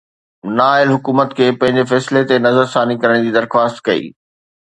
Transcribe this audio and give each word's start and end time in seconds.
نااهل 0.59 0.89
حڪومت 0.93 1.35
کي 1.39 1.49
پنهنجي 1.63 1.83
فيصلي 1.91 2.23
تي 2.31 2.39
نظرثاني 2.47 2.97
ڪرڻ 3.05 3.23
جي 3.27 3.35
درخواست 3.37 3.83
ڪئي 3.91 4.09